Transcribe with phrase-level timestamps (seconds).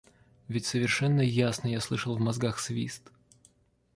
[0.47, 3.11] Ведь совершенно ясно я слышал в мозгах свист.